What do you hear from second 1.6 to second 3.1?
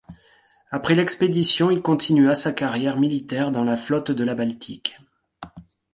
il continua sa carrière